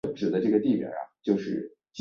[0.17, 0.91] 索利耶尔。